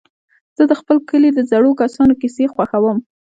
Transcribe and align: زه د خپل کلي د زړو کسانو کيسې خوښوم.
زه 0.57 0.63
د 0.67 0.73
خپل 0.81 0.97
کلي 1.09 1.29
د 1.33 1.39
زړو 1.51 1.71
کسانو 1.81 2.13
کيسې 2.21 2.45
خوښوم. 2.53 2.97